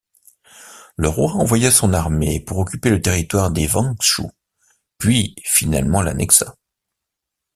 Le 0.95 1.07
roi 1.09 1.33
envoya 1.33 1.69
son 1.69 1.93
armée 1.93 2.39
pour 2.39 2.57
occuper 2.57 2.89
le 2.89 3.03
territoire 3.03 3.51
de 3.51 3.61
Wangshu, 3.67 4.23
puis 4.97 5.35
finalement 5.45 6.01
l'annexa. 6.01 6.55